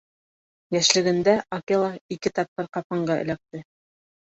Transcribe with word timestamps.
Йәшлегендә 0.77 1.35
Акела 1.59 1.91
ике 2.17 2.33
тапҡыр 2.41 2.73
ҡапҡанға 2.79 3.21
эләкте. 3.27 3.65